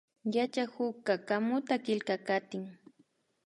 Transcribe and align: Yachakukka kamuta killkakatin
Yachakukka 0.35 1.13
kamuta 1.27 1.73
killkakatin 1.85 2.63